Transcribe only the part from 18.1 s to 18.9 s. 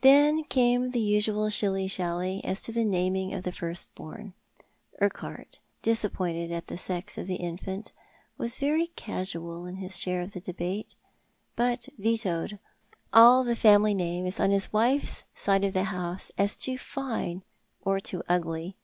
ugly.